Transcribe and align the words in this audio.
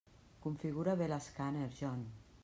Configura 0.45 0.95
bé 1.01 1.09
l'escàner, 1.11 1.67
John. 1.81 2.03